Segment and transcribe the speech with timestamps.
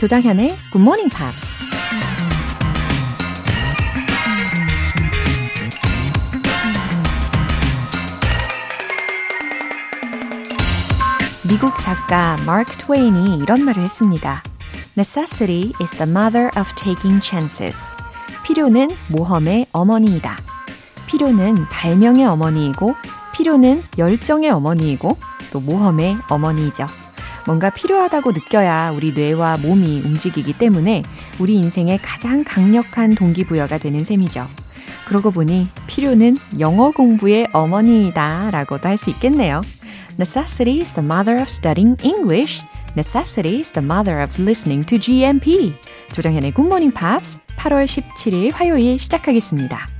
[0.00, 1.46] 조장현의 Good Morning Pops.
[11.46, 14.42] 미국 작가 마크 트웨인이 이런 말을 했습니다.
[14.96, 17.94] Necessity is the mother of taking chances.
[18.42, 20.38] 필요는 모험의 어머니이다.
[21.08, 22.94] 필요는 발명의 어머니이고,
[23.34, 25.18] 필요는 열정의 어머니이고,
[25.52, 26.86] 또 모험의 어머니이죠.
[27.46, 31.02] 뭔가 필요하다고 느껴야 우리 뇌와 몸이 움직이기 때문에
[31.38, 34.46] 우리 인생의 가장 강력한 동기부여가 되는 셈이죠.
[35.06, 39.62] 그러고 보니 필요는 영어 공부의 어머니이다 라고도 할 수 있겠네요.
[40.18, 42.62] Necessity is the mother of studying English.
[42.96, 45.74] Necessity is the mother of listening to GMP.
[46.12, 49.99] 조정현의 Good Morning Pops 8월 17일 화요일 시작하겠습니다.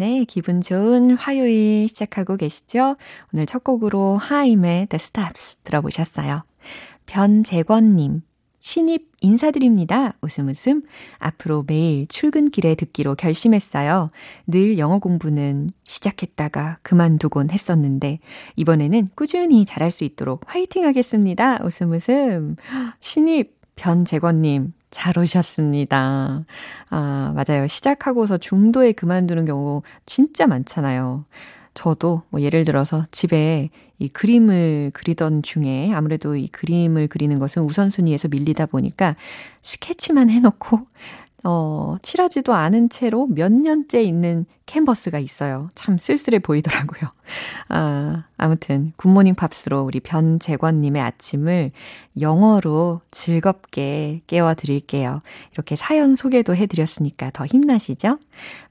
[0.00, 2.96] 네, 기분 좋은 화요일 시작하고 계시죠?
[3.34, 6.42] 오늘 첫 곡으로 하임의 The Steps 들어보셨어요.
[7.04, 8.22] 변재권님,
[8.60, 10.14] 신입 인사드립니다.
[10.22, 10.84] 웃음 웃음.
[11.18, 14.10] 앞으로 매일 출근길에 듣기로 결심했어요.
[14.46, 18.20] 늘 영어 공부는 시작했다가 그만두곤 했었는데,
[18.56, 21.62] 이번에는 꾸준히 잘할 수 있도록 화이팅 하겠습니다.
[21.62, 22.56] 웃음 웃음.
[23.00, 26.44] 신입 변재권님, 잘 오셨습니다.
[26.90, 27.66] 아, 맞아요.
[27.68, 31.24] 시작하고서 중도에 그만두는 경우 진짜 많잖아요.
[31.74, 38.28] 저도 뭐 예를 들어서 집에 이 그림을 그리던 중에 아무래도 이 그림을 그리는 것은 우선순위에서
[38.28, 39.14] 밀리다 보니까
[39.62, 40.80] 스케치만 해놓고
[41.44, 45.68] 어, 칠하지도 않은 채로 몇 년째 있는 캔버스가 있어요.
[45.74, 47.10] 참 쓸쓸해 보이더라고요.
[47.68, 51.72] 아, 아무튼, 굿모닝 팝스로 우리 변재권님의 아침을
[52.20, 55.22] 영어로 즐겁게 깨워드릴게요.
[55.52, 58.18] 이렇게 사연 소개도 해드렸으니까 더 힘나시죠?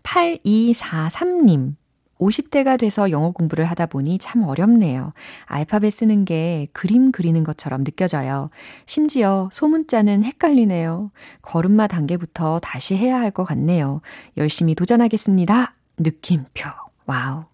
[0.04, 1.76] 8243님.
[2.20, 5.14] 50대가 돼서 영어 공부를 하다 보니 참 어렵네요.
[5.46, 8.50] 알파벳 쓰는 게 그림 그리는 것처럼 느껴져요.
[8.86, 11.12] 심지어 소문자는 헷갈리네요.
[11.42, 14.02] 걸음마 단계부터 다시 해야 할 것 같네요.
[14.36, 15.76] 열심히 도전하겠습니다.
[15.98, 16.70] 느낌표.
[17.06, 17.46] 와우.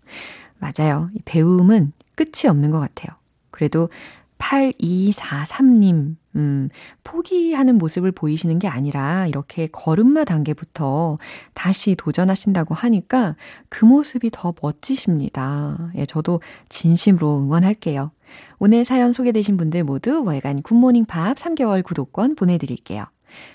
[0.60, 1.10] 맞아요.
[1.26, 3.16] 배움은 끝이 없는 것 같아요.
[3.52, 3.90] 그래도
[4.38, 6.70] 8243님, 음,
[7.04, 11.18] 포기하는 모습을 보이시는 게 아니라 이렇게 걸음마 단계부터
[11.54, 13.36] 다시 도전하신다고 하니까
[13.70, 15.92] 그 모습이 더 멋지십니다.
[15.96, 18.12] 예, 저도 진심으로 응원할게요.
[18.60, 23.06] 오늘 사연 소개되신 분들 모두 월간 굿모닝 팝 3개월 구독권 보내드릴게요.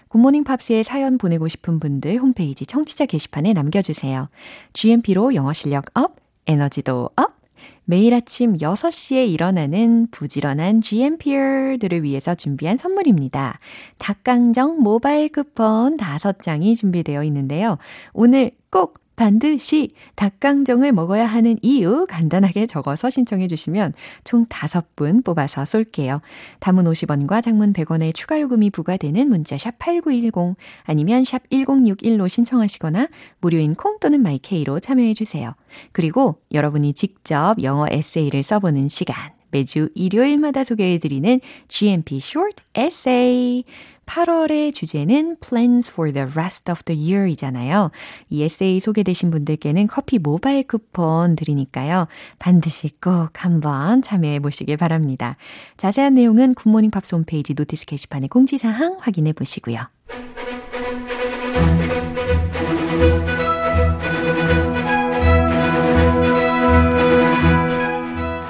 [0.08, 4.28] 굿모닝 팝스에 사연 보내고 싶은 분들 홈페이지 청취자 게시판에 남겨주세요.
[4.72, 6.16] GMP로 영어 실력 up,
[6.46, 7.40] 에너지도 up,
[7.84, 13.58] 매일 아침 6시에 일어나는 부지런한 GMPer들을 위해서 준비한 선물입니다.
[13.98, 17.78] 닭강정 모바일 쿠폰 5장이 준비되어 있는데요.
[18.12, 23.92] 오늘 꼭 반드시 닭강정을 먹어야 하는 이유 간단하게 적어서 신청해 주시면
[24.24, 26.22] 총 5분 뽑아서 쏠게요.
[26.60, 33.08] 단문 50원과 장문 100원의 추가 요금이 부과되는 문자 샵 8910 아니면 샵 1061로 신청하시거나
[33.42, 35.54] 무료인 콩 또는 마이케이로 참여해 주세요.
[35.92, 43.64] 그리고 여러분이 직접 영어 에세이를 써보는 시간 매주 일요일마다 소개해드리는 GMP Short Essay.
[44.10, 47.92] 8월의 주제는 Plans for the rest of the year 이잖아요.
[48.28, 52.08] 이 에세이 소개되신 분들께는 커피 모바일 쿠폰 드리니까요.
[52.40, 55.36] 반드시 꼭 한번 참여해 보시길 바랍니다.
[55.76, 59.78] 자세한 내용은 굿모닝 팝스 홈페이지 notice 게시판의 공지사항 확인해 보시고요.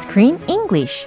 [0.00, 1.06] Screen English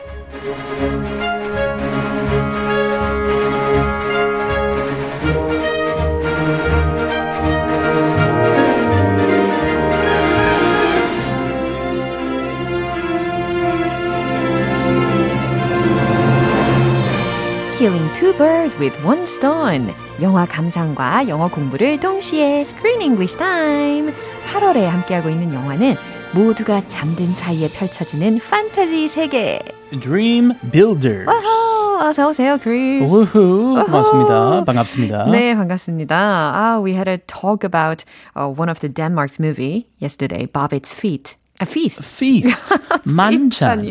[18.34, 19.94] two birds with one stone.
[20.22, 24.14] 영화 감상과 영어 공부를 동시에 Screen English Time.
[24.52, 25.96] 8월에 함께하고 있는 영화는
[26.34, 29.60] 모두가 잠든 사이에 펼쳐지는 판타지 세계.
[30.02, 31.28] Dream Builders.
[31.28, 33.06] 와우, 어서 오세요, 그리스.
[33.06, 34.64] 우후, 고맙습니다.
[34.64, 35.26] 반갑습니다.
[35.26, 36.16] 네, 반갑습니다.
[36.16, 38.04] Ah, we had a talk about
[38.36, 41.36] uh, one of the Denmark's movie yesterday, Bobbitt's Feet.
[41.62, 42.04] A feast.
[42.04, 42.76] Feast.
[43.06, 43.86] 만찬.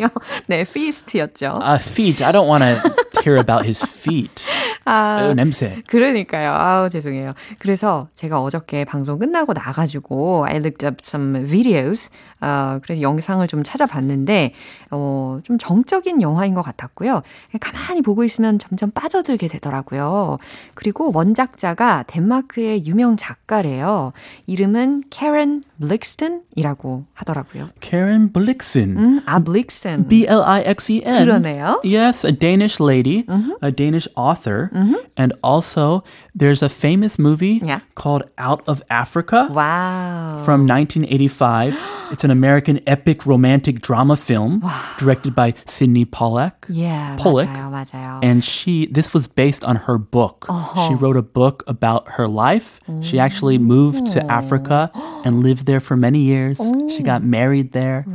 [0.47, 1.59] 네, feast였죠.
[1.63, 2.23] A feet.
[2.23, 4.43] I don't want to hear about his feet.
[4.85, 5.81] 아, 어, 냄새.
[5.87, 6.51] 그러니까요.
[6.51, 7.33] 아우, 죄송해요.
[7.59, 12.09] 그래서 제가 어저께 방송 끝나고 나가지고 I looked up some videos.
[12.41, 14.53] 어, 그래서 영상을 좀 찾아봤는데,
[14.91, 17.21] 어, 좀 정적인 영화인 것 같았고요.
[17.61, 20.37] 가만히 보고 있으면 점점 빠져들게 되더라고요.
[20.73, 24.11] 그리고 원작자가 덴마크의 유명 작가래요.
[24.47, 27.52] 이름은 캐런 블릭슨이라고 하더라고요.
[27.80, 28.96] Karen Blixen.
[28.96, 30.08] 음, 아, 블릭슨.
[30.08, 31.26] B L I X E N.
[31.26, 31.80] 그러네요.
[31.84, 33.24] Yes, a Danish lady,
[33.62, 34.70] a Danish author,
[35.16, 36.02] and also
[36.34, 37.80] there's a famous movie Yeah.
[37.94, 40.44] called Out of Africa 와우.
[40.44, 41.74] from 1985.
[42.10, 44.62] it's an American epic romantic drama film
[44.98, 46.64] directed by Sidney Pollack.
[46.68, 47.48] Yeah, Pollock.
[47.48, 48.20] 맞아요, 맞아요.
[48.22, 50.46] And she, this was based on her book.
[50.88, 52.80] She wrote a book about her life.
[53.02, 54.90] She actually moved to Africa
[55.24, 56.58] and lived there for many years.
[56.88, 57.41] She got married
[57.71, 58.05] there.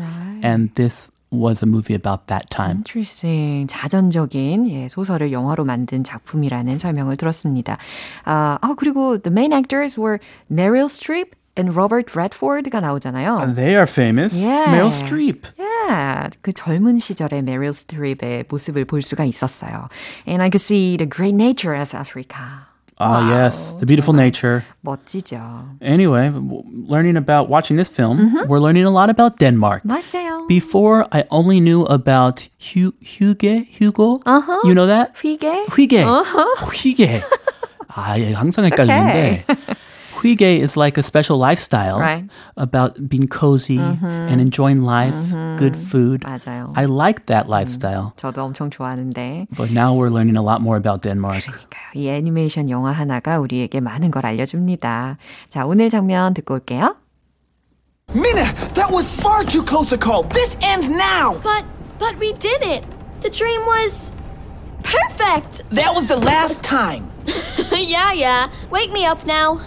[0.42, 2.78] And this was a movie about that time.
[2.78, 3.66] Interesting.
[3.66, 7.78] 자전적인 예, 소설을 영화로 만든 작품이라는 설명을 들었습니다.
[8.24, 10.18] 아, 아, 그리고 the main actors were
[10.50, 13.54] Meryl Streep and Robert Redford가 나오잖아요.
[13.54, 14.34] They are famous.
[14.38, 14.70] Yeah.
[14.70, 15.46] Meryl Streep.
[15.58, 19.88] Yeah, 그 젊은 시절의 메릴 스트립의 모습을 볼 수가 있었어요.
[20.26, 22.67] And I could see the great nature of Africa.
[22.99, 24.63] Ah, yes, the beautiful nature.
[24.85, 25.41] 멋지죠.
[25.81, 29.83] Anyway, w- learning about watching this film, we're learning a lot about Denmark.
[29.83, 30.47] 맞아요.
[30.47, 33.65] Before, I only knew about Hu- Hugo.
[33.67, 34.61] Hugo, Uh-huh.
[34.63, 35.11] you know that?
[35.17, 35.65] 휘게?
[35.67, 36.05] Huige.
[36.05, 37.23] Huige.
[37.89, 39.45] 아, 예, 항상 헷갈리는데.
[40.17, 42.25] Huige is like a special lifestyle Right.
[42.55, 45.15] about being cozy and enjoying life,
[45.57, 46.21] good food.
[46.23, 46.71] 맞아요.
[46.77, 48.13] I like that lifestyle.
[48.17, 51.43] 저도 엄청 좋아하는데 But now we're learning a lot more about Denmark.
[51.43, 51.91] 그러니까요.
[51.95, 55.17] 이 애니메이션 영화 하나가 우리에게 많은 걸 알려줍니다.
[55.49, 56.95] 자, 오늘 장면 듣고 올게요.
[58.13, 58.45] Minna,
[58.75, 60.23] that was far too close a call.
[60.29, 61.35] This ends now.
[61.41, 61.63] But,
[61.99, 62.85] but we did it.
[63.21, 64.11] The dream was
[64.83, 65.63] perfect.
[65.71, 67.09] That was the last time.
[67.71, 68.49] yeah, yeah.
[68.69, 69.59] Wake me up now.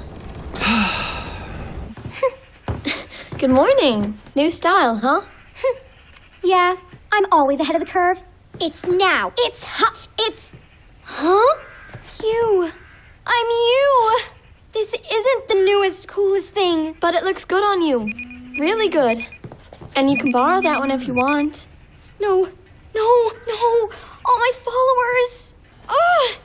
[3.38, 4.18] Good morning.
[4.36, 5.22] New style, huh?
[6.44, 6.76] Yeah,
[7.12, 8.24] I'm always ahead of the curve.
[8.60, 9.32] It's now.
[9.38, 10.08] It's hot.
[10.18, 10.56] It's.
[11.04, 11.60] Huh?
[12.24, 12.72] You.
[13.28, 14.20] I'm you.
[14.72, 16.96] This isn't the newest, coolest thing.
[17.00, 18.10] But it looks good on you.
[18.60, 19.24] Really good.
[19.96, 21.68] And you can borrow that one if you want.
[22.20, 22.44] No,
[22.96, 23.90] no, no.
[24.26, 25.54] All my followers.
[25.90, 26.36] Ugh!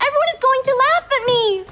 [0.00, 1.64] Everyone is going to laugh at me.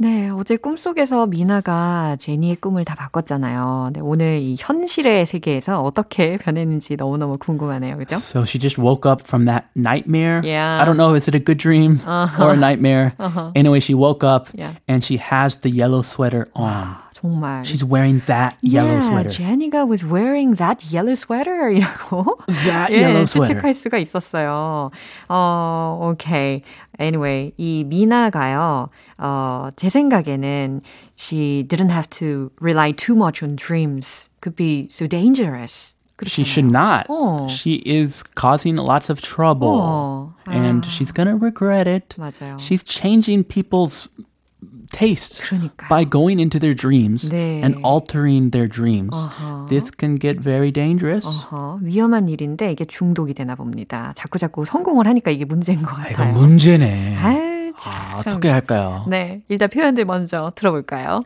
[0.00, 3.90] 네, 어제 꿈속에서 미나가 제니의 꿈을 다 바꿨잖아요.
[3.94, 7.96] 네, 오늘 이 현실의 세계에서 어떻게 변했는지 너무너무 궁금하네요.
[7.98, 8.14] 그죠?
[8.14, 10.40] So she just woke up from that nightmare.
[10.44, 10.80] Yeah.
[10.80, 13.14] I don't know, is it a good dream or a nightmare?
[13.56, 14.74] Anyway, she woke up Yeah.
[14.86, 16.94] and she has the yellow sweater on.
[17.17, 17.63] 정말.
[17.65, 19.29] She's wearing that yellow yeah, sweater.
[19.29, 23.55] 제니가 was wearing that yellow sweater이라고 That 예, yellow sweater.
[23.61, 24.91] 추측할 수가 있었어요.
[25.29, 26.61] 어, 오케이.
[26.99, 28.89] Anyway, 이 미나가요.
[29.17, 30.81] 어, 제 생각에는
[31.15, 34.29] she didn't have to rely too much on dreams.
[34.41, 35.91] Could be so dangerous.
[36.25, 37.07] She should not.
[37.09, 37.47] Oh.
[37.49, 39.81] She is causing lots of trouble.
[39.81, 40.33] Oh.
[40.45, 42.15] And she's going to regret it.
[42.17, 42.59] 맞아요.
[42.61, 44.07] She's changing people's
[44.91, 45.89] tastes 그러니까요.
[45.89, 47.61] by going into their dreams 네.
[47.63, 49.15] and altering their dreams.
[49.69, 51.25] This can get very dangerous.
[51.25, 54.13] 어허, 위험한 일인데 이게 중독이 되나 봅니다.
[54.15, 56.33] 자꾸 자꾸 성공을 하니까 이게 문제인 것 이거 같아요.
[56.33, 57.17] 문제네.
[57.17, 57.93] 아유, 참.
[57.93, 59.05] 아, 어떻게 할까요?
[59.07, 61.23] 네, 일단 표현들 먼저 들어볼까요?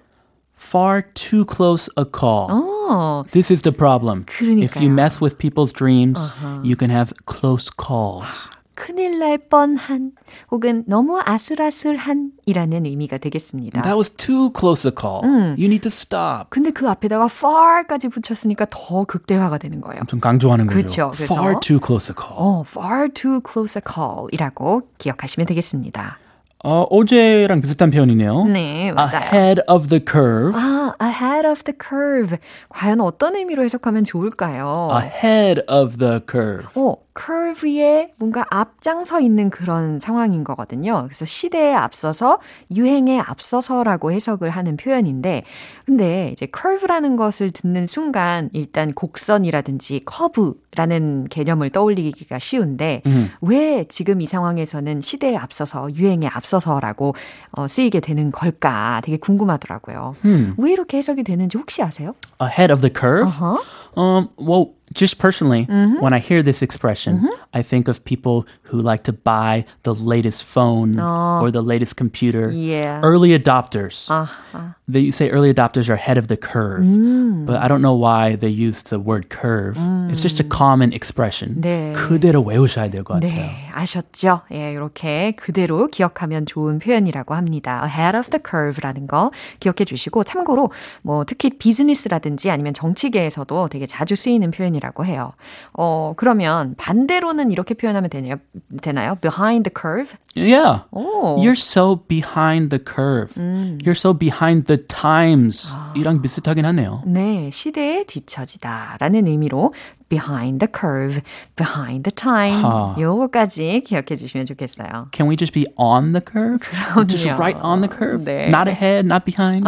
[0.60, 2.48] Far too close a call.
[2.50, 4.26] 어, This is the problem.
[4.28, 4.94] If you 그러니까요.
[4.94, 6.18] mess with people's dreams,
[6.64, 8.50] you can have close calls.
[8.75, 10.13] 큰일 날 뻔한
[10.51, 13.83] 혹은 너무 아슬아슬한 이라는 의미가 되겠습니다.
[13.83, 15.23] That was too close a call.
[15.59, 16.47] You need to stop.
[16.51, 20.03] 근데 그 앞에다가 far까지 붙였으니까 더 극대화가 되는 거예요.
[20.07, 20.79] 좀 강조하는 거죠.
[20.79, 22.35] 그쵸, 그래서- Far too close a call.
[22.39, 26.19] 어, far too close a call이라고 기억하시면 되겠습니다.
[26.65, 28.45] 어, 어제랑 비슷한 표현이네요.
[28.45, 29.17] 네, 맞아요.
[29.33, 30.53] Ahead of the curve.
[30.55, 32.39] 아, ahead of the curve.
[32.69, 34.89] 과연 어떤 의미로 해석하면 좋을까요?
[34.93, 36.69] Ahead of the curve.
[36.77, 41.03] 어, curve에 뭔가 앞장서 있는 그런 상황인 거거든요.
[41.05, 42.39] 그래서 시대에 앞서서
[42.75, 45.45] 유행에 앞서서라고 해석을 하는 표현인데,
[45.85, 53.03] 근데 이제 curve라는 것을 듣는 순간 일단 곡선이라든지 커브라는 개념을 떠올리기가 쉬운데,
[53.41, 57.15] 왜 지금 이 상황에서는 시대에 앞서서 유행에 앞서서라고
[57.53, 60.15] 어, 쓰이게 되는 걸까 되게 궁금하더라고요.
[60.57, 62.15] 왜 이렇게 해석이 되는지 혹시 아세요?
[62.41, 63.29] Ahead of the curve.
[63.29, 63.59] Uh-huh.
[63.95, 66.01] Um, well, just personally, Mm-hmm.
[66.01, 70.43] when I hear this expression, I think of people who like to buy the latest
[70.45, 71.45] phone Oh.
[71.45, 72.49] or the latest computer.
[72.51, 73.01] Yeah.
[73.05, 74.09] Early adopters.
[74.09, 74.75] 아하.
[74.89, 77.45] They say early adopters are ahead of the curve, Mm.
[77.47, 79.77] but I don't know why they use the word curve.
[80.11, 81.61] It's just a common expression.
[81.61, 81.93] 네.
[81.95, 83.31] 그대로 외우셔야 될 것 같아요.
[83.31, 84.43] 네, 아셨죠?
[84.53, 87.83] 예, 이렇게 그대로 기억하면 좋은 표현이라고 합니다.
[87.85, 90.71] ahead of the curve라는 거 기억해 주시고 참고로
[91.03, 95.33] 뭐 특히 비즈니스라든지 아니면 정치계에서도 되게 자주 쓰이는 표현이라고 해요.
[95.73, 98.37] 어, 그러면 반대로는 이렇게 표현하면 되나요?
[98.81, 99.19] 되나요?
[99.21, 100.17] behind the curve?
[100.35, 100.85] Yeah.
[100.93, 101.39] 오.
[101.43, 103.35] You're so behind the curve.
[103.37, 105.75] You're so behind the times.
[105.95, 107.03] 이랑 비슷하긴 하네요.
[107.07, 109.75] 네, 시대에 뒤처지다라는 의미로
[110.13, 111.23] behind the curve,
[111.57, 112.61] behind the time.
[112.63, 112.95] 아.
[112.99, 115.09] 요거까지 기억해 주시면 좋겠어요.
[115.13, 116.61] Can we just be on the curve?
[117.09, 117.41] Just 그럼요.
[117.41, 118.25] right on the curve?
[118.25, 118.49] 네.
[118.53, 119.65] Not ahead, not behind.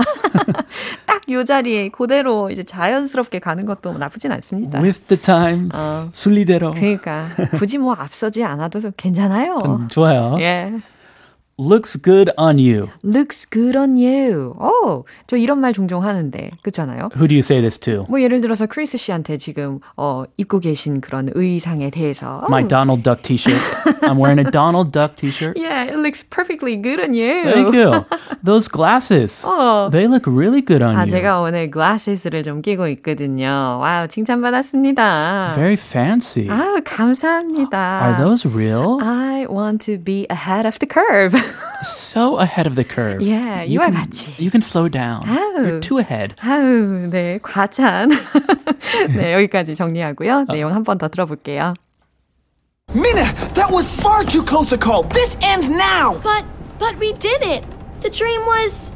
[1.07, 4.81] 딱 요 자리에 그대로 이제 자연스럽게 가는 것도 나쁘진 않습니다.
[4.81, 5.75] With the times.
[5.75, 6.11] 어.
[6.13, 6.75] 순리대로.
[6.75, 7.25] 그러니까
[7.59, 9.57] 굳이 뭐 앞서지 않아도 괜찮아요.
[9.65, 10.37] 음, 좋아요.
[10.41, 10.73] 예.
[11.57, 12.91] Looks good on you.
[13.05, 14.57] Looks good on you.
[14.59, 17.11] 오, 저 이런 말 종종 하는데 그렇잖아요.
[17.15, 18.07] Who do you say this to?
[18.09, 23.03] 뭐 예를 들어서 크리스 씨한테 지금 어 입고 계신 그런 의상에 대해서 My 어, Donald
[23.05, 23.61] Duck t-shirt.
[24.03, 25.57] I'm wearing a Donald Duck t-shirt.
[25.57, 27.45] Yeah, it looks perfectly good on you.
[27.45, 28.05] Thank you.
[28.43, 29.47] Those glasses.
[29.47, 29.91] 어.
[29.93, 31.11] They look really good on 아, you.
[31.11, 33.79] 제가 오늘 glasses를 좀 끼고 있거든요.
[33.81, 35.53] 와우, 칭찬받았습니다.
[35.55, 36.51] Very fancy.
[36.51, 37.79] 아우, 감사합니다.
[38.03, 38.99] Are those real?
[39.01, 41.44] I want to be ahead of the curve.
[41.84, 43.22] so ahead of the curve.
[43.22, 44.34] Yeah, you 이와 can, 같이.
[44.40, 45.24] You can slow down.
[45.28, 45.66] 아우.
[45.68, 46.36] You're too ahead.
[46.42, 48.10] 아우, 네, 과찬.
[49.16, 50.46] 네, 여기까지 정리하고요.
[50.50, 51.74] 내용 한 번 더 들어볼게요.
[52.94, 55.04] Minna, that was far too close a call.
[55.14, 56.18] This ends now.
[56.24, 56.44] But,
[56.80, 57.64] but we did it.
[58.02, 58.90] The dream was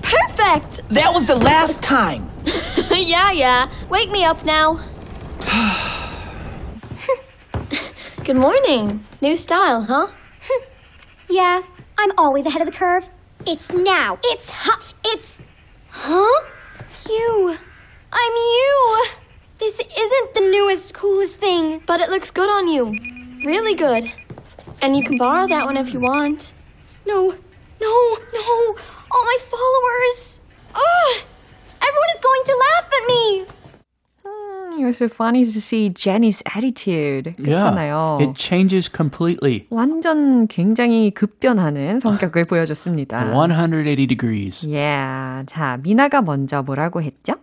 [0.00, 0.80] perfect.
[0.88, 2.24] That was the last time.
[2.90, 3.68] yeah, yeah.
[3.90, 4.78] Wake me up now.
[8.24, 9.04] Good morning.
[9.20, 10.06] New style, huh?
[11.28, 11.60] Yeah,
[11.97, 13.09] I'm always ahead of the curve.
[13.45, 14.19] It's now.
[14.23, 14.93] It's hot.
[15.05, 15.41] It's.
[15.89, 16.45] Huh?
[17.09, 17.55] You.
[18.11, 19.05] I'm you.
[19.57, 21.81] This isn't the newest, coolest thing.
[21.85, 22.97] But it looks good on you.
[23.45, 24.11] Really good.
[24.81, 26.53] And you can borrow that one if you want.
[27.05, 27.29] No,
[27.81, 28.75] no, no.
[29.11, 30.39] All my followers.
[30.75, 31.21] Ugh!
[31.81, 33.45] Everyone is going to laugh at me.
[34.79, 37.35] It was so funny to see Jenny's attitude.
[37.37, 38.19] 그렇잖아요.
[38.21, 39.65] It changes completely.
[39.69, 43.31] 완전 굉장히 급변하는 성격을 보여줬습니다.
[43.31, 44.65] 180 degrees.
[44.67, 45.45] Yeah.
[45.45, 47.33] 자, 미나가 먼저 뭐라고 했죠?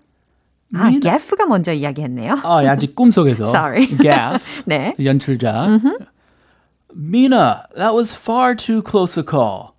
[0.75, 2.35] 아, 게프가 먼저 이야기했네요.
[2.45, 3.49] 아, 아직 꿈속에서.
[3.51, 3.87] Sorry.
[3.99, 4.63] Gaff.
[4.67, 4.95] 네.
[5.03, 5.81] 연출자.
[6.95, 9.70] Mina, that was far too close a call.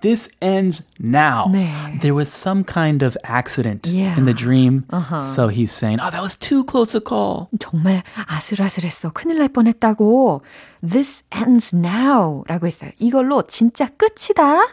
[0.00, 1.46] This ends now.
[1.46, 1.70] 네.
[2.00, 4.18] There was some kind of accident Yeah.
[4.18, 4.84] in the dream.
[5.22, 7.46] So he's saying, oh, that was too close a call.
[7.60, 9.12] 정말 아슬아슬했어.
[9.12, 10.42] 큰일 날 뻔했다고.
[10.82, 12.42] This ends now.
[12.48, 12.90] 라고 했어요.
[12.98, 14.66] 이걸로 진짜 끝이다.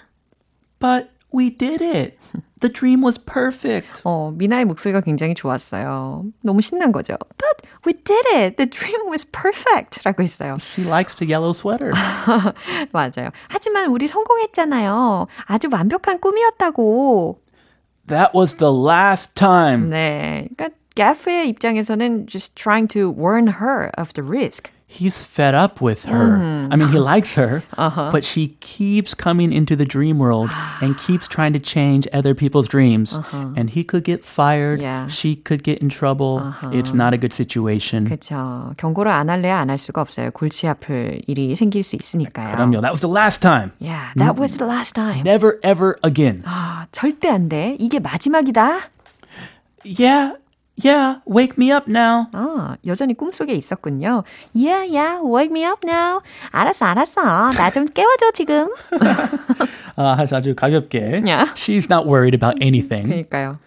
[0.80, 2.18] But we did it.
[2.65, 4.01] The dream was perfect.
[4.05, 6.25] 어, 미나의 목소리가 굉장히 좋았어요.
[6.41, 7.15] 너무 신난 거죠.
[7.37, 8.57] But we did it.
[8.57, 10.01] The dream was perfect.
[10.03, 10.57] 라고 했어요.
[10.59, 11.93] She likes the yellow sweater.
[12.93, 13.29] 맞아요.
[13.49, 15.27] 하지만 우리 성공했잖아요.
[15.45, 17.39] 아주 완벽한 꿈이었다고.
[18.07, 19.91] that was the last time.
[19.91, 20.49] 네.
[20.57, 24.71] 그러니까 게프의 입장에서는 just trying to warn her of the risk.
[24.92, 26.42] He's fed up with her.
[26.72, 30.50] I mean, he likes her, but she keeps coming into the dream world
[30.82, 33.14] and keeps trying to change other people's dreams.
[33.32, 34.82] And he could get fired.
[34.82, 35.08] Yeah.
[35.08, 36.42] She could get in trouble.
[36.74, 38.10] It's not a good situation.
[38.10, 38.74] 그렇죠.
[38.78, 40.32] 경고를 안 할래야 안 할 수가 없어요.
[40.32, 42.56] 골치 아플 일이 생길 수 있으니까요.
[42.56, 42.82] 그럼요.
[42.82, 43.72] That was the last time.
[43.78, 45.22] Yeah, that was the last time.
[45.22, 46.42] Never, ever again.
[46.48, 47.78] 아, 절대 안 돼.
[47.80, 48.90] 이게 마지막이다.
[49.86, 50.34] Yeah,
[50.77, 52.27] yeah, wake me up now.
[52.33, 54.25] 아, 여전히 꿈속에 있었군요.
[54.55, 56.21] Yeah, yeah, wake me up now.
[56.51, 57.51] 알았어, 알았어.
[57.53, 58.69] 나 좀 깨워줘, 지금.
[59.97, 61.23] 아, 아주 가볍게.
[61.25, 61.53] Yeah.
[61.55, 63.07] She's not worried about anything.
[63.07, 63.59] 그러니까요.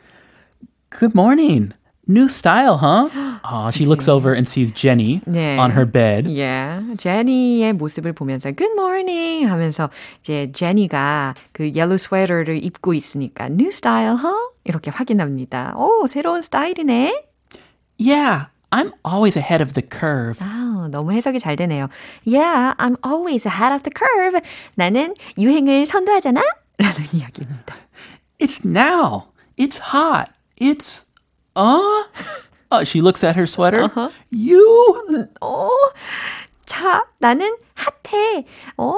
[0.89, 1.73] Good morning.
[2.08, 3.08] New style, huh?
[3.44, 5.56] Ah, she looks over and sees Jenny 네.
[5.56, 6.26] on her bed.
[6.26, 9.88] Yeah, 제니의 모습을 보면서 Good morning 하면서
[10.20, 14.50] 이제 제니가 그 옐로우 스웨터를 입고 있으니까 New style, huh?
[14.64, 15.74] 이렇게 확인합니다.
[15.76, 17.24] 오, 새로운 스타일이네.
[17.98, 20.38] Yeah, I'm always ahead of the curve.
[20.40, 21.88] 아, 너무 해석이 잘 되네요.
[22.26, 24.40] Yeah, I'm always ahead of the curve.
[24.74, 26.42] 나는 유행을 선도하잖아?
[26.78, 27.76] 라는 이야기입니다.
[28.40, 29.28] It's now.
[29.56, 30.32] It's hot.
[30.60, 31.05] It's
[31.57, 32.03] uh.
[32.69, 33.89] Uh, she looks at her sweater.
[34.29, 34.95] You.
[35.41, 35.69] 어,
[36.65, 38.45] 자, 나는 핫해.
[38.77, 38.93] 어,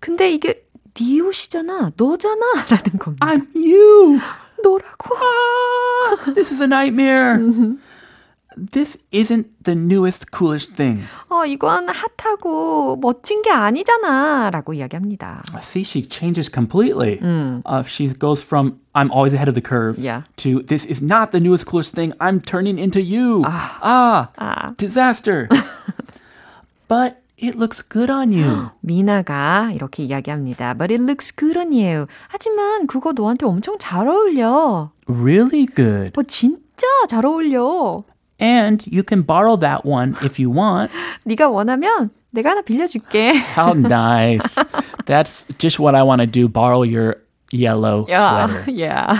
[0.00, 1.92] 근데 이게 네 옷이잖아.
[1.96, 2.40] 너잖아.
[2.68, 3.26] 라는 겁니다.
[3.26, 4.20] I'm you.
[4.62, 5.14] 너라고.
[5.16, 7.38] Ah, this is a nightmare.
[8.57, 11.03] this isn't the newest, coolest thing.
[11.29, 14.49] 어, 이건 핫하고 멋진 게 아니잖아.
[14.49, 15.43] 라고 이야기합니다.
[15.61, 17.19] See, she changes completely.
[17.21, 20.23] Uh, she goes from I'm always ahead of the curve Yeah.
[20.37, 22.11] to this is not the newest, coolest thing.
[22.19, 23.43] I'm turning into you.
[23.45, 25.47] Ah, disaster.
[26.87, 28.71] but it looks good on you.
[28.81, 30.73] 미나가 이렇게 이야기합니다.
[30.73, 32.07] But it looks good on you.
[32.27, 34.91] 하지만 그거 너한테 엄청 잘 어울려.
[35.07, 36.11] really good.
[36.17, 38.03] 어, 진짜 잘 어울려.
[38.39, 40.91] And you can borrow that one if you want.
[41.25, 43.33] 네가 원하면 내가 하나 빌려줄게.
[43.35, 44.55] How nice.
[45.05, 46.47] That's just what I want to do.
[46.47, 47.17] Borrow your
[47.51, 48.63] yellow sweater.
[48.71, 49.19] yeah.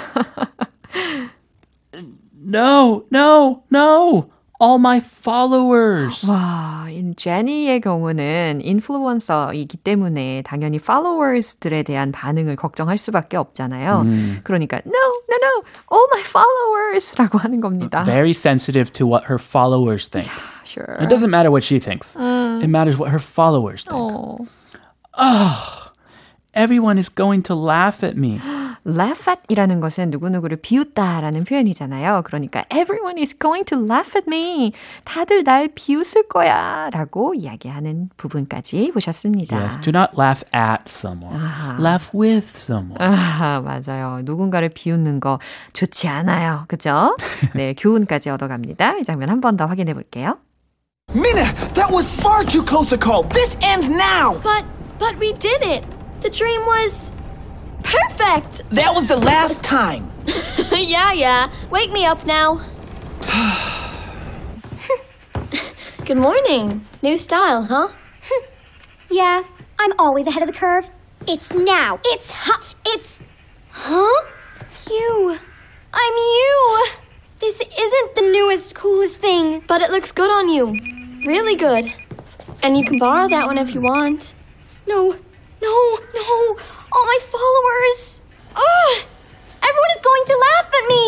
[2.42, 4.30] No, no, no.
[4.62, 6.28] All my followers.
[6.28, 14.04] 와, 이 제니의 경우는 인플루언서이기 때문에 당연히 followers들에 대한 반응을 걱정할 수밖에 없잖아요.
[14.44, 18.04] 그러니까 no, no, no, all my followers라고 하는 겁니다.
[18.04, 20.30] Very sensitive to what her followers think.
[20.66, 20.98] Sure.
[21.00, 22.18] It doesn't matter what she thinks.
[22.20, 23.96] It matters what her followers think.
[23.98, 24.38] 어.
[26.55, 28.41] Everyone is going to laugh at me.
[28.87, 32.23] laugh at이라는 것은 누구누구를 비웃다라는 표현이잖아요.
[32.25, 34.73] 그러니까 everyone is going to laugh at me.
[35.05, 36.91] 다들 날 비웃을 거야.
[36.93, 39.57] 라고 이야기하는 부분까지 보셨습니다.
[39.57, 41.41] Yes, do not laugh at someone.
[41.81, 42.97] Laugh with someone.
[43.01, 44.21] 아, 맞아요.
[44.25, 45.39] 누군가를 비웃는 거
[45.73, 46.65] 좋지 않아요.
[46.69, 47.17] 그죠?
[47.55, 48.99] 네, 교훈까지 얻어갑니다.
[48.99, 50.39] 이 장면 한 번 더 확인해 볼게요.
[51.15, 51.45] Minna,
[51.75, 53.23] that was far too close a call.
[53.29, 54.41] This ends now.
[54.43, 54.65] But,
[54.99, 55.85] but we did it.
[56.25, 57.11] The dream was
[57.83, 58.63] perfect.
[58.71, 60.11] That was the last time.
[60.73, 61.53] yeah, yeah.
[61.71, 62.65] Wake me up now.
[66.07, 66.87] Good morning.
[67.03, 67.89] New style, huh?
[69.11, 69.43] Yeah,
[69.79, 70.91] I'm always ahead of the curve.
[71.29, 72.01] It's now.
[72.07, 72.75] It's hot.
[72.87, 73.21] It's.
[73.69, 74.25] Huh?
[74.91, 75.37] You.
[75.93, 76.87] I'm you.
[77.39, 79.63] This isn't the newest, coolest thing.
[79.67, 80.75] But it looks good on you.
[81.27, 81.93] Really good.
[82.63, 84.35] And you can borrow that one if you want.
[84.87, 85.17] No,
[85.65, 85.77] no,
[86.13, 86.29] no.
[86.93, 88.21] All my followers.
[88.55, 88.95] Ugh!
[89.65, 91.05] Everyone is going to laugh at me.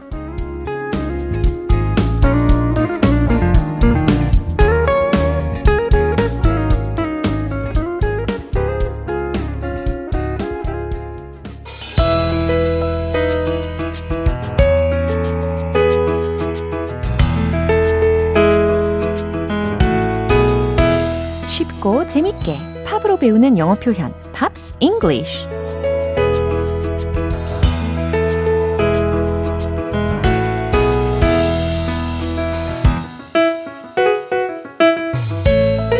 [22.11, 25.45] 재밌게 팝으로 배우는 영어 표현 Pops English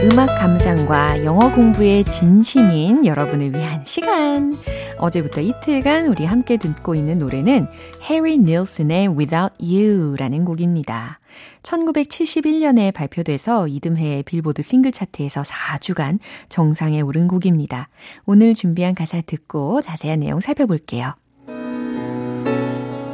[0.03, 4.53] 음악 감상과 영어 공부의 진심인 여러분을 위한 시간.
[4.97, 7.67] 어제부터 이틀간 우리 함께 듣고 있는 노래는
[8.09, 11.20] 해리 닐슨의 Without You라는 곡입니다.
[11.63, 17.89] 1971년에 발표돼서 이듬해 빌보드 싱글 차트에서 4주간 정상에 오른 곡입니다.
[18.25, 21.15] 오늘 준비한 가사 듣고 자세한 내용 살펴볼게요.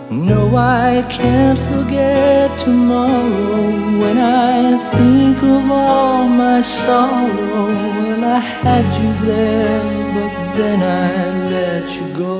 [0.10, 7.68] No, I can't forget tomorrow when I think of all my sorrow.
[7.68, 12.40] When I had you there, but then I let you go.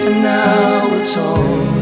[0.00, 1.77] And now it's only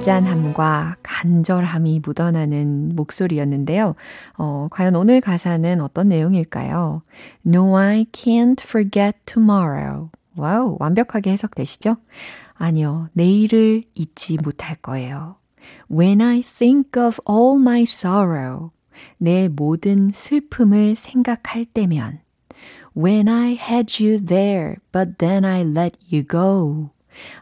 [0.00, 3.94] 애잔함과 간절함이 묻어나는 목소리였는데요.
[4.38, 7.02] 어, 과연 오늘 가사는 어떤 내용일까요?
[7.46, 10.08] No, I can't forget tomorrow.
[10.36, 11.96] 와우, 완벽하게 해석되시죠?
[12.54, 15.36] 아니요, 내일을 잊지 못할 거예요.
[15.90, 18.70] When I think of all my sorrow.
[19.18, 22.20] 내 모든 슬픔을 생각할 때면.
[22.96, 26.90] When I had you there, but then I let you go.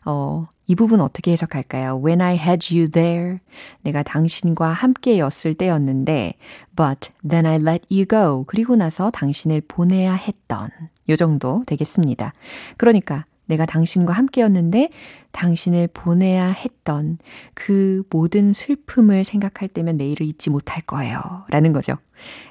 [0.04, 2.02] 어, 이 부분 어떻게 해석할까요?
[2.04, 3.38] When I had you there.
[3.82, 6.34] 내가 당신과 함께였을 때였는데,
[6.76, 8.44] but then I let you go.
[8.46, 10.68] 그리고 나서 당신을 보내야 했던.
[11.08, 12.34] 요 정도 되겠습니다.
[12.76, 14.90] 그러니까 내가 당신과 함께였는데
[15.32, 17.18] 당신을 보내야 했던
[17.54, 21.18] 그 모든 슬픔을 생각할 때면 내일을 잊지 못할 거예요.
[21.50, 21.96] 라는 거죠.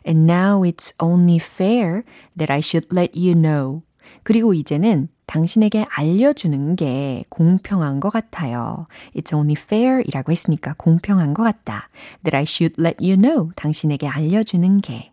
[0.06, 2.04] And now it's only fair
[2.38, 3.82] that I should let you know.
[4.24, 8.88] 그리고 이제는 당신에게 알려주는 게 공평한 것 같아요.
[9.14, 11.90] It's only fair 이라고 했으니까 공평한 것 같다.
[12.24, 13.52] That I should let you know.
[13.56, 15.12] 당신에게 알려주는 게.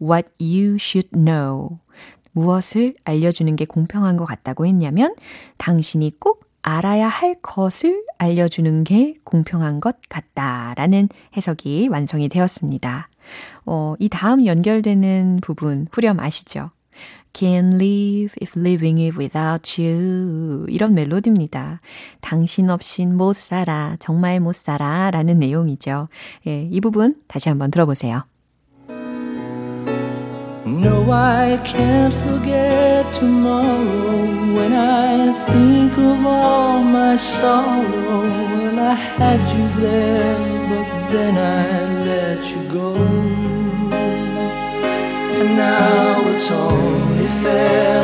[0.00, 1.78] What you should know.
[2.40, 5.14] 무엇을 알려주는 게 공평한 것 같다고 했냐면
[5.58, 13.08] 당신이 꼭 알아야 할 것을 알려주는 게 공평한 것 같다라는 해석이 완성이 되었습니다.
[13.66, 16.70] 어, 이 다음 연결되는 부분 후렴 아시죠?
[17.32, 20.66] Can't live if living it without you.
[20.68, 21.80] 이런 멜로디입니다.
[22.20, 23.96] 당신 없인 못 살아.
[24.00, 25.10] 정말 못 살아.
[25.10, 26.08] 라는 내용이죠.
[26.48, 28.24] 예, 이 부분 다시 한번 들어보세요.
[30.70, 38.22] No, I can't forget tomorrow when I think of all my sorrow.
[38.22, 40.38] Well, I had you there,
[40.70, 42.94] but then I let you go.
[45.38, 47.99] And now it's only fair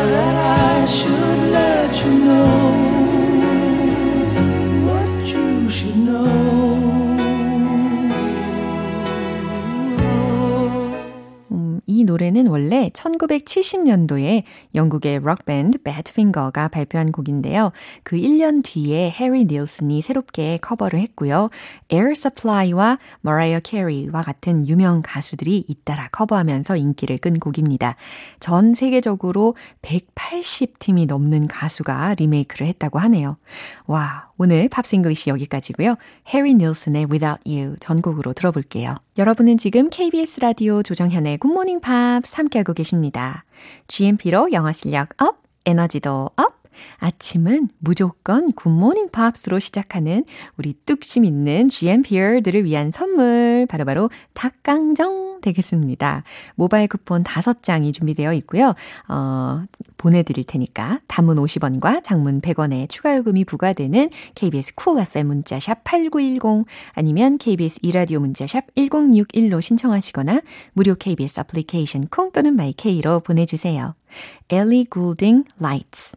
[12.36, 14.42] 이 노래는 원래 1970년도에
[14.74, 17.72] 영국의 록밴드 Badfinger가 발표한 곡인데요.
[18.02, 21.48] 그 1년 뒤에 해리 닐슨이 새롭게 커버를 했고요.
[21.90, 27.96] Air Supply와 Mariah Carey와 같은 유명 가수들이 잇따라 커버하면서 인기를 끈 곡입니다.
[28.40, 33.38] 전 세계적으로 180팀이 넘는 가수가 리메이크를 했다고 하네요.
[33.86, 35.96] 와, 오늘 Pops English 여기까지고요.
[36.28, 38.96] 해리 닐슨의 Without You 전곡으로 들어볼게요.
[39.16, 43.44] 여러분은 지금 KBS 라디오 조정현의 굿모닝 팝스 함께하고 계십니다.
[43.88, 46.54] GMP로 영어 실력 up, 에너지도 up,
[46.98, 50.24] 아침은 무조건 굿모닝 팝스로 시작하는
[50.56, 56.24] 우리 뚝심 있는 GMPer들을 위한 선물 바로 바로 닭강정 되겠습니다.
[56.54, 58.74] 모바일 쿠폰 5장이 준비되어 있고요.
[59.08, 59.62] 어,
[59.96, 67.38] 보내드릴 테니까 단문 50원과 장문 100원의 추가 요금이 부과되는 KBS Cool FM 문자샵 8910 아니면
[67.38, 73.94] KBS 2라디오 문자샵 1061로 신청하시거나 무료 KBS 애플리케이션 콩 또는 마이케이로 보내주세요.
[74.48, 76.16] Ellie Goulding Lights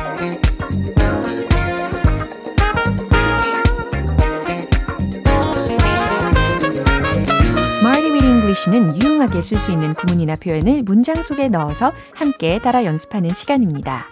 [8.67, 14.05] 는 유용하게 쓸 수 있는 구문이나 표현을 문장 속에 넣어서 함께 따라 연습하는 시간입니다.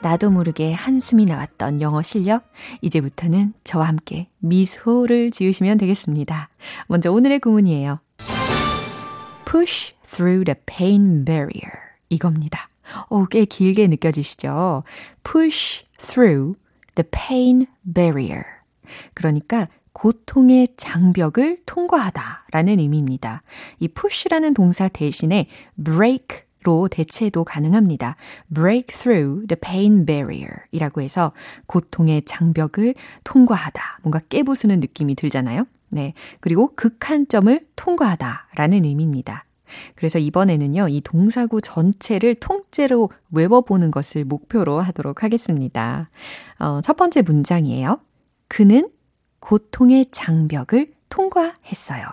[0.00, 2.44] 나도 모르게 한숨이 나왔던 영어 실력,
[2.80, 6.48] 이제부터는 저와 함께 미소를 지으시면 되겠습니다.
[6.86, 8.00] 먼저 오늘의 구문이에요.
[9.44, 11.70] push through the pain barrier.
[12.08, 12.70] 이겁니다.
[13.10, 14.82] 오, 꽤 길게 느껴지시죠?
[15.30, 16.58] push through
[16.94, 18.44] the pain barrier.
[19.12, 23.42] 그러니까 고통의 장벽을 통과하다 라는 의미입니다.
[23.78, 25.46] 이 push라는 동사 대신에
[25.82, 28.16] break 로 대체도 가능합니다.
[28.52, 31.32] break through the pain barrier 이라고 해서
[31.64, 34.00] 고통의 장벽을 통과하다.
[34.02, 35.66] 뭔가 깨부수는 느낌이 들잖아요.
[35.88, 36.12] 네.
[36.40, 39.46] 그리고 극한점을 통과하다 라는 의미입니다.
[39.94, 46.10] 그래서 이번에는요, 이 동사구 전체를 통째로 외워보는 것을 목표로 하도록 하겠습니다.
[46.58, 48.00] 어, 첫 번째 문장이에요.
[48.48, 48.90] 그는
[49.40, 52.06] 고통의 장벽을 통과했어요.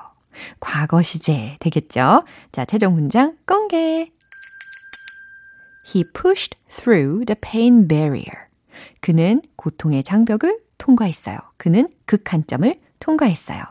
[0.59, 2.23] 과거 시제 되겠죠?
[2.51, 4.11] 자, 최종 문장 공개.
[5.85, 8.47] He pushed through the pain barrier.
[8.99, 11.37] 그는 고통의 장벽을 통과했어요.
[11.57, 13.63] 그는 극한점을 통과했어요.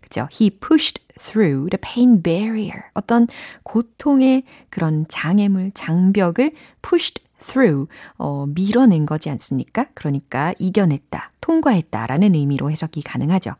[0.00, 0.28] 그죠?
[0.32, 2.84] He pushed through the pain barrier.
[2.94, 3.28] 어떤
[3.62, 9.86] 고통의 그런 장애물, 장벽을 pushed through, 어, 밀어낸 거지 않습니까?
[9.94, 13.54] 그러니까 이겨냈다, 통과했다 라는 의미로 해석이 가능하죠.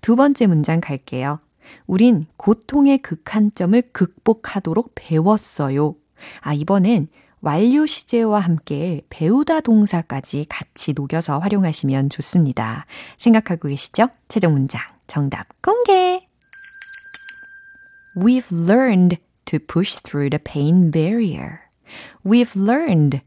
[0.00, 1.38] 두 번째 문장 갈게요.
[1.86, 5.94] 우린 고통의 극한점을 극복하도록 배웠어요.
[6.40, 7.08] 아, 이번엔
[7.40, 12.86] 완료 시제와 함께 배우다 동사까지 같이 녹여서 활용하시면 좋습니다.
[13.16, 14.08] 생각하고 계시죠?
[14.28, 16.26] 최종 문장 정답 공개!
[18.16, 21.69] We've learned to push through the pain barrier.
[22.24, 23.20] We've learned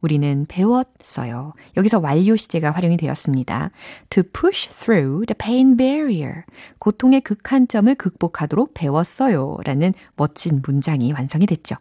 [0.00, 1.54] 우리는 배웠어요.
[1.76, 3.70] 여기서 완료 시제가 활용이 되었습니다.
[4.10, 6.44] To push through the pain barrier.
[6.78, 9.56] 고통의 극한점을 극복하도록 배웠어요.
[9.64, 11.74] 라는 멋진 문장이 완성이 됐죠.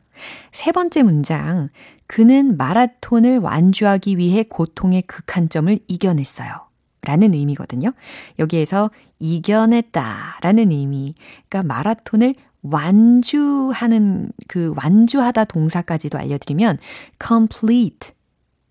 [0.51, 1.69] 세 번째 문장.
[2.07, 6.67] 그는 마라톤을 완주하기 위해 고통의 극한점을 이겨냈어요.
[7.01, 7.93] 라는 의미거든요.
[8.39, 11.13] 여기에서 이겨냈다 라는 의미.
[11.47, 12.33] 그러니까 마라톤을
[12.71, 16.77] 완주하는 그 완주하다 동사까지도 알려드리면
[17.25, 18.11] complete,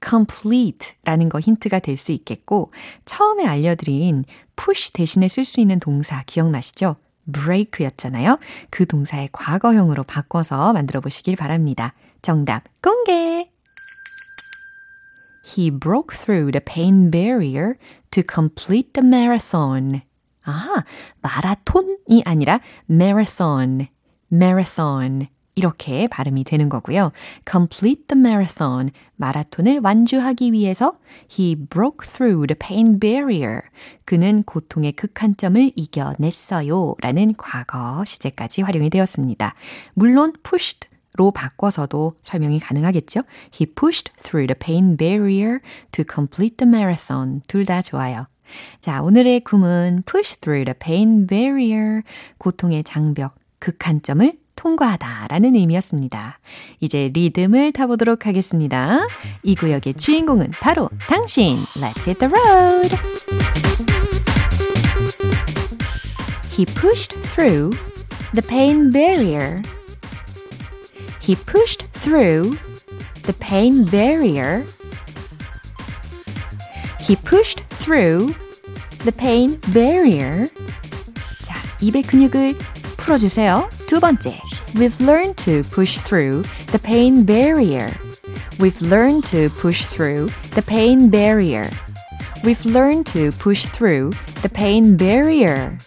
[0.06, 2.70] complete라는 거 힌트가 될 수 있겠고
[3.04, 4.24] 처음에 알려드린
[4.56, 6.96] push 대신에 쓸 수 있는 동사 기억나시죠?
[7.32, 8.38] break였잖아요.
[8.70, 11.94] 그 동사의 과거형으로 바꿔서 만들어 보시길 바랍니다.
[12.22, 13.50] 정답 공개!
[15.44, 17.74] He broke through the pain barrier
[18.10, 20.02] to complete the marathon.
[20.46, 20.84] 아,
[21.20, 23.88] 마라톤이 아니라 marathon,
[24.32, 25.28] marathon.
[25.58, 27.12] 이렇게 발음이 되는 거고요.
[27.50, 28.90] complete the marathon.
[29.16, 30.98] 마라톤을 완주하기 위해서
[31.30, 33.62] he broke through the pain barrier.
[34.04, 36.96] 그는 고통의 극한점을 이겨냈어요.
[37.00, 39.54] 라는 과거 시제까지 활용이 되었습니다.
[39.94, 43.22] 물론 pushed 로 바꿔서도 설명이 가능하겠죠?
[43.58, 45.60] He pushed through the pain barrier
[45.92, 47.40] to complete the marathon.
[47.48, 48.26] 둘 다 좋아요.
[48.80, 52.02] 자, 오늘의 구문 push through the pain barrier.
[52.38, 56.38] 고통의 장벽, 극한점을 통과하다 라는 의미였습니다.
[56.80, 59.06] 이제 리듬을 타보도록 하겠습니다.
[59.42, 61.58] 이 구역의 주인공은 바로 당신.
[61.74, 62.96] Let's hit the road.
[66.56, 67.76] He pushed through
[68.34, 69.60] the pain barrier.
[71.20, 72.56] He pushed through
[73.24, 74.64] the pain barrier.
[77.05, 78.35] He pushed through
[78.99, 80.49] the pain barrier.
[81.43, 82.55] 자, 입의 근육을
[82.97, 83.69] 풀어주세요.
[83.87, 84.39] 두 번째.
[84.75, 87.91] We've learned to push through the pain barrier.
[88.59, 91.69] We've learned to push through the pain barrier.
[92.43, 95.77] We've learned to push through the pain barrier.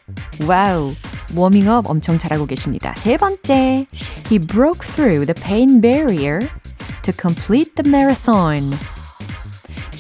[0.47, 0.95] 와우.
[1.35, 2.95] 워밍업 엄청 잘하고 계십니다.
[2.97, 3.87] 세 번째.
[4.29, 6.49] He broke through the pain barrier
[7.03, 8.73] to complete the marathon.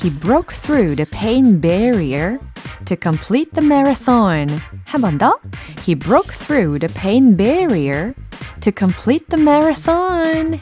[0.01, 2.39] He broke through the pain barrier
[2.85, 4.47] to complete the marathon.
[4.85, 5.37] 한 번 더.
[5.85, 8.13] He broke through the pain barrier
[8.61, 10.61] to complete the marathon.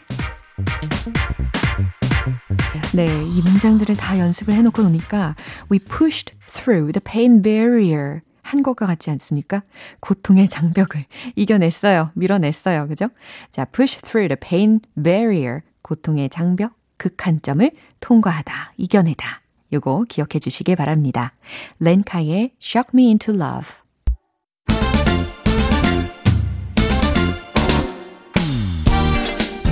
[2.95, 5.35] 네, 이 문장들을 다 연습을 해놓고 노니까
[5.71, 9.61] we pushed through the pain barrier 한 것과 같지 않습니까?
[9.99, 12.09] 고통의 장벽을 이겨냈어요.
[12.15, 12.87] 밀어냈어요.
[12.87, 13.09] 그죠?
[13.51, 15.61] 자, push through the pain barrier.
[15.83, 19.41] 고통의 장벽, 극한점을 통과하다, 이겨내다.
[19.73, 21.33] 요거 기억해 주시길 바랍니다.
[21.79, 23.73] 렌카의 Shock Me Into Love.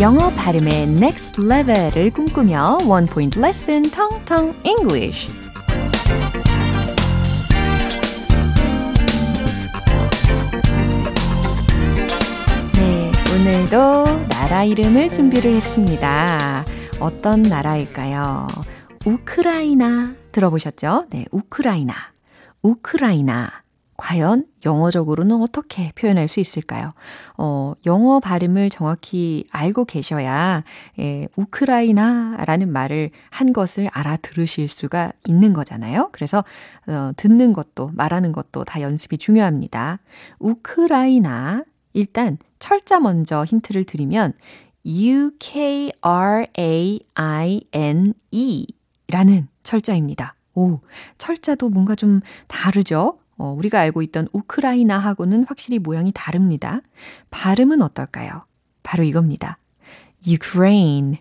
[0.02, 5.30] 영어 발음의 next level을 꿈꾸며 one point lesson 텅텅 English.
[12.74, 16.66] 네, 오늘도 나라 이름을 준비를 했습니다.
[16.99, 18.47] 어떤 나라일까요?
[19.05, 21.05] 우크라이나 들어보셨죠?
[21.10, 21.93] 네, 우크라이나.
[22.62, 23.51] 우크라이나.
[23.97, 26.93] 과연 영어적으로는 어떻게 표현할 수 있을까요?
[27.38, 30.63] 어, 영어 발음을 정확히 알고 계셔야,
[30.99, 36.10] 예, 우크라이나라는 말을 한 것을 알아들으실 수가 있는 거잖아요.
[36.12, 36.43] 그래서,
[36.88, 39.99] 어, 듣는 것도, 말하는 것도 다 연습이 중요합니다.
[40.39, 41.63] 우크라이나.
[41.93, 44.34] 일단, 철자 먼저 힌트를 드리면,
[44.86, 45.95] U-K-R-A-I-N-E
[49.08, 50.36] 라는 철자입니다.
[50.54, 50.80] 오,
[51.17, 53.17] 철자도 뭔가 좀 다르죠?
[53.38, 56.82] 어, 우리가 알고 있던 우크라이나하고는 확실히 모양이 다릅니다.
[57.32, 58.45] 발음은 어떨까요?
[58.84, 59.58] 바로 이겁니다.
[60.28, 61.17] Ukraine,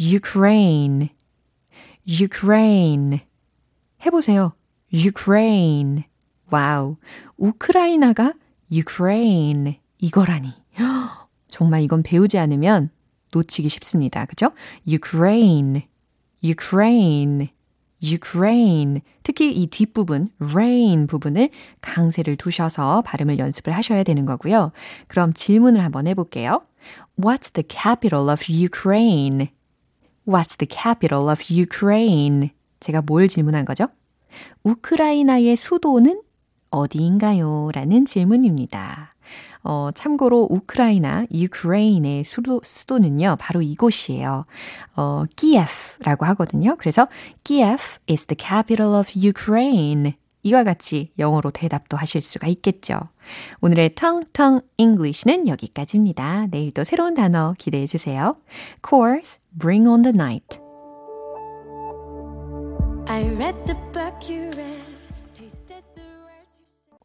[0.00, 1.10] Ukraine,
[2.08, 3.20] Ukraine.
[4.04, 4.54] 해보세요.
[4.92, 6.04] Ukraine.
[6.50, 6.96] 와우.
[7.36, 8.32] 우크라이나가
[8.72, 9.80] Ukraine.
[9.98, 10.48] 이거라니.
[11.50, 12.90] 정말 이건 배우지 않으면
[13.32, 14.24] 놓치기 쉽습니다.
[14.24, 14.52] 그죠?
[14.88, 15.82] Ukraine,
[16.42, 17.48] Ukraine.
[18.02, 19.02] Ukraine.
[19.22, 21.50] 특히 이 뒷부분, rain 부분을
[21.82, 24.72] 강세를 두셔서 발음을 연습을 하셔야 되는 거고요.
[25.06, 26.62] 그럼 질문을 한번 해볼게요.
[27.18, 29.48] What's the capital of Ukraine?
[30.26, 32.50] What's the capital of Ukraine?
[32.80, 33.88] 제가 뭘 질문한 거죠?
[34.64, 36.22] 우크라이나의 수도는
[36.70, 37.70] 어디인가요?
[37.74, 39.14] 라는 질문입니다.
[39.62, 44.46] 어, 참고로 우크라이나, 유크레인의 수도, 수도는요, 바로 이곳이에요.
[44.96, 46.76] 어, 키예프라고 하거든요.
[46.78, 47.08] 그래서
[47.44, 50.14] Kiev is the capital of Ukraine.
[50.42, 52.98] 이와 같이 영어로 대답도 하실 수가 있겠죠.
[53.60, 56.46] 오늘의 텅텅 English는 여기까지입니다.
[56.50, 58.36] 내일도 새로운 단어 기대해 주세요.
[58.88, 60.58] Course, bring on the night.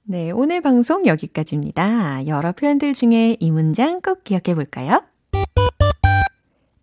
[0.08, 2.28] 네, 오늘 방송 여기까지입니다.
[2.28, 5.04] 여러 표현들 중에 이 문장 꼭 기억해 볼까요?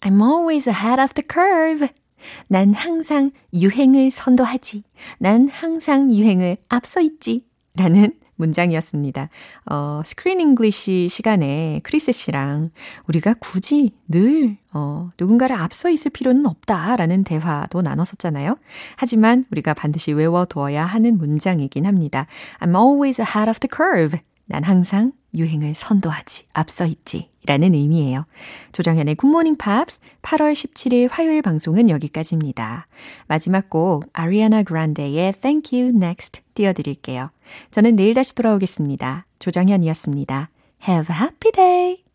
[0.01, 1.89] I'm always ahead of the curve.
[2.49, 4.83] 난 항상 유행을 선도하지.
[5.19, 7.47] 난 항상 유행을 앞서 있지.
[7.77, 9.29] 라는 문장이었습니다.
[9.67, 12.71] 어, Screen English 시간에 크리스 씨랑
[13.09, 18.57] 우리가 굳이 늘 어, 누군가를 앞서 있을 필요는 없다라는 대화도 나눴었잖아요.
[18.97, 22.27] 하지만 우리가 반드시 외워두어야 하는 문장이긴 합니다.
[22.61, 24.21] I'm always ahead of the curve.
[24.53, 27.31] 난 항상 유행을 선도하지, 앞서 있지.
[27.47, 28.27] 라는 의미예요.
[28.73, 32.87] 조정현의 굿모닝 팝스 8월 17일 화요일 방송은 여기까지입니다.
[33.27, 37.31] 마지막 곡 아리아나 그란데의 Thank You Next 띄워드릴게요.
[37.71, 39.25] 저는 내일 다시 돌아오겠습니다.
[39.39, 40.51] 조정현이었습니다.
[40.87, 42.12] Have a happy day!